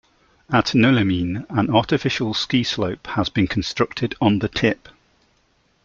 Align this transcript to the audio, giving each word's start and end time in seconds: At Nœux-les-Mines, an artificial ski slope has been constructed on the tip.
At 0.51 0.71
Nœux-les-Mines, 0.73 1.45
an 1.51 1.69
artificial 1.69 2.33
ski 2.33 2.63
slope 2.63 3.05
has 3.05 3.29
been 3.29 3.45
constructed 3.45 4.15
on 4.19 4.39
the 4.39 4.49
tip. 4.49 4.89